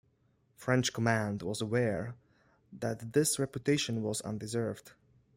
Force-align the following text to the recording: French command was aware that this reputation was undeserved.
French 0.55 0.93
command 0.93 1.43
was 1.43 1.61
aware 1.61 2.15
that 2.73 3.13
this 3.13 3.37
reputation 3.37 4.01
was 4.01 4.19
undeserved. 4.21 4.93